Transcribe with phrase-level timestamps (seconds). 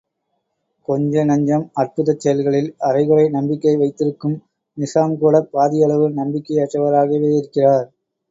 [0.87, 4.35] கொஞ்ச நஞ்சம் அற்புதச் செயல்களில் அரைகுறை நம்பிக்கை வைத்திருக்கும்
[4.77, 7.87] நிசாம் கூடப் பாதியளவு நம்பிக்கை யற்றவராகவேயிருக்கிறார்.